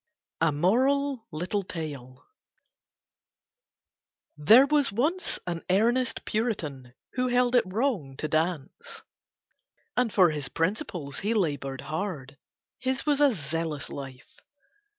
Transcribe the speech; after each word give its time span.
A 0.41 0.51
MORAL 0.51 1.27
LITTLE 1.31 1.61
TALE 1.61 2.25
There 4.35 4.65
was 4.65 4.91
once 4.91 5.37
an 5.45 5.61
earnest 5.69 6.25
Puritan 6.25 6.95
who 7.13 7.27
held 7.27 7.53
it 7.55 7.71
wrong 7.71 8.17
to 8.17 8.27
dance. 8.27 9.03
And 9.95 10.11
for 10.11 10.31
his 10.31 10.49
principles 10.49 11.19
he 11.19 11.35
labored 11.35 11.81
hard, 11.81 12.39
his 12.79 13.05
was 13.05 13.21
a 13.21 13.31
zealous 13.31 13.91
life. 13.91 14.39